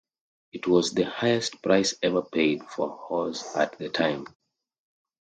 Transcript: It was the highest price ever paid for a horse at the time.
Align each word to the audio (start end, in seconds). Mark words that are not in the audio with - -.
It 0.51 0.65
was 0.65 0.93
the 0.95 1.03
highest 1.05 1.61
price 1.61 1.93
ever 2.01 2.23
paid 2.23 2.63
for 2.63 2.87
a 2.89 2.95
horse 2.95 3.55
at 3.55 3.77
the 3.77 3.89
time. 3.89 4.25